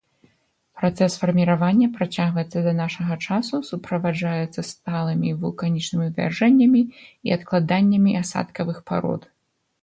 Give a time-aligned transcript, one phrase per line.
[0.79, 6.81] Працэс фарміравання працягваецца да нашага часу, суправаджаецца сталымі вулканічнымі вывяржэннямі
[7.29, 9.21] і адкладаннямі асадкавых парод.